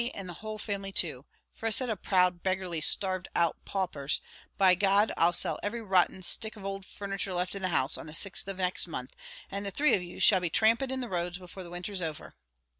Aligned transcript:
and 0.15 0.27
the 0.27 0.33
whole 0.41 0.57
family 0.57 0.91
too, 0.91 1.25
for 1.53 1.67
a 1.67 1.71
set 1.71 1.87
of 1.87 2.01
proud, 2.01 2.41
beggarly, 2.41 2.81
starved 2.81 3.27
out 3.35 3.55
paupers. 3.65 4.19
By 4.57 4.73
G, 4.73 4.87
I'll 4.87 5.31
sell 5.31 5.59
every 5.61 5.83
rotten 5.83 6.23
stick 6.23 6.55
of 6.55 6.65
old 6.65 6.85
furniture 6.87 7.35
left 7.35 7.53
in 7.53 7.61
the 7.61 7.67
house, 7.67 7.99
on 7.99 8.07
the 8.07 8.13
6th 8.13 8.47
of 8.47 8.57
next 8.57 8.87
month; 8.87 9.11
and 9.51 9.63
the 9.63 9.69
three 9.69 9.93
of 9.93 10.01
you 10.01 10.19
shall 10.19 10.39
be 10.39 10.49
tramping 10.49 10.89
in 10.89 11.01
the 11.01 11.07
roads 11.07 11.37
before 11.37 11.61
the 11.61 11.69
winter's 11.69 12.01
over!" 12.01 12.33